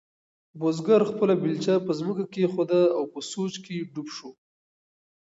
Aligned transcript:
بزګر 0.59 1.01
خپله 1.11 1.33
بیلچه 1.41 1.73
په 1.85 1.91
ځمکه 1.99 2.23
کېښوده 2.33 2.81
او 2.97 3.03
په 3.13 3.19
سوچ 3.31 3.53
کې 3.65 3.87
ډوب 3.93 4.07
شو. 4.15 4.29